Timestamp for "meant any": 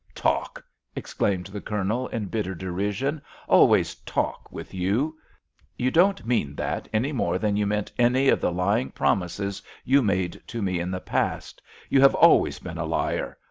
7.67-8.27